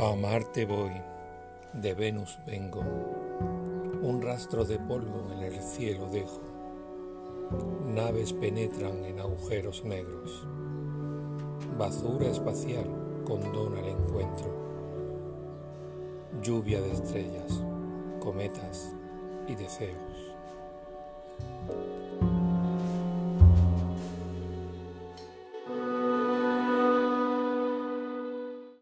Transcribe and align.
A 0.00 0.12
amarte 0.12 0.64
voy, 0.64 0.92
de 1.72 1.94
Venus 1.94 2.38
vengo, 2.46 2.82
un 4.02 4.20
rastro 4.22 4.64
de 4.64 4.78
polvo 4.78 5.32
en 5.32 5.42
el 5.42 5.60
cielo 5.60 6.08
dejo, 6.10 6.40
naves 7.86 8.32
penetran 8.32 9.04
en 9.04 9.20
agujeros 9.20 9.84
negros, 9.84 10.46
basura 11.78 12.28
espacial 12.28 12.86
condona 13.24 13.80
el 13.80 13.88
encuentro, 13.88 14.54
lluvia 16.42 16.80
de 16.80 16.92
estrellas, 16.92 17.62
cometas 18.20 18.94
y 19.48 19.54
deseos. 19.54 20.33